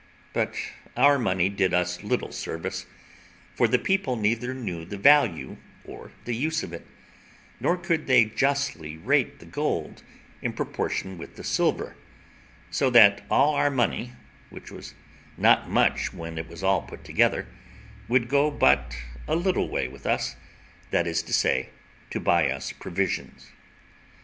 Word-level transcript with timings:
But 0.33 0.55
our 0.97 1.19
money 1.19 1.47
did 1.47 1.75
us 1.75 2.01
little 2.01 2.31
service, 2.31 2.87
for 3.53 3.67
the 3.67 3.77
people 3.77 4.15
neither 4.15 4.51
knew 4.51 4.83
the 4.83 4.97
value 4.97 5.57
or 5.85 6.11
the 6.25 6.35
use 6.35 6.63
of 6.63 6.73
it, 6.73 6.87
nor 7.59 7.77
could 7.77 8.07
they 8.07 8.25
justly 8.25 8.97
rate 8.97 9.37
the 9.37 9.45
gold 9.45 10.01
in 10.41 10.53
proportion 10.53 11.19
with 11.19 11.35
the 11.35 11.43
silver; 11.43 11.95
so 12.71 12.89
that 12.89 13.23
all 13.29 13.53
our 13.53 13.69
money, 13.69 14.13
which 14.49 14.71
was 14.71 14.95
not 15.37 15.69
much 15.69 16.11
when 16.11 16.39
it 16.39 16.47
was 16.47 16.63
all 16.63 16.81
put 16.81 17.03
together, 17.03 17.45
would 18.07 18.27
go 18.27 18.49
but 18.49 18.97
a 19.27 19.35
little 19.35 19.69
way 19.69 19.87
with 19.87 20.07
us, 20.07 20.35
that 20.89 21.05
is 21.05 21.21
to 21.21 21.31
say, 21.31 21.69
to 22.09 22.19
buy 22.19 22.49
us 22.49 22.71
provisions. 22.73 23.51